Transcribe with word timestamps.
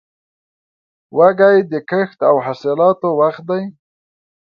وږی 1.17 1.57
د 1.71 1.73
کښت 1.89 2.19
او 2.29 2.35
حاصلاتو 2.45 3.09
وخت 3.21 3.43
دی. 3.49 3.63